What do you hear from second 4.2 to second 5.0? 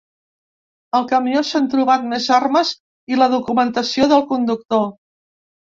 conductor.